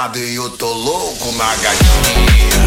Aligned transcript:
sabe, 0.00 0.34
eu 0.34 0.48
tô 0.48 0.72
louco, 0.72 1.28
uma 1.28 1.54
gatinha. 1.56 2.59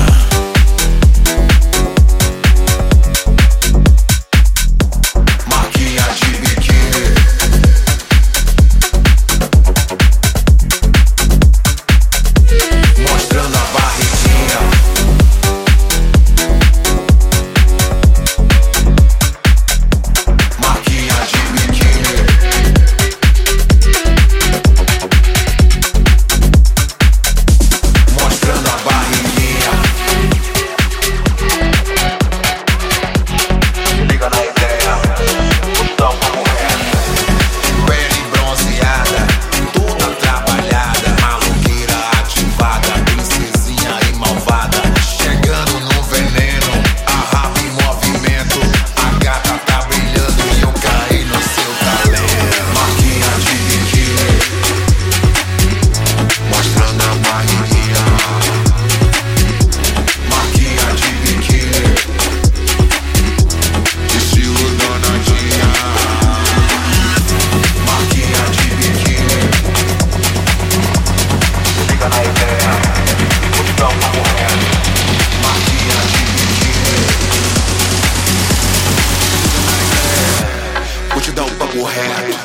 Curtidão 81.73 81.81
papo 81.81 81.83
reto 81.85 82.37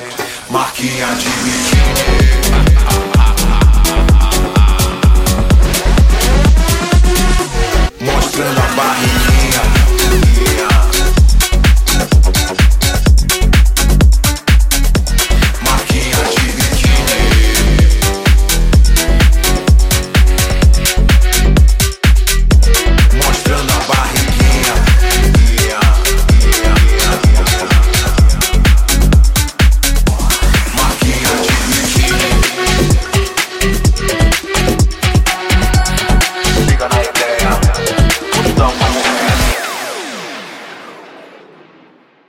Marquinha 0.50 1.06
de 1.14 1.28
biquíni 1.28 2.27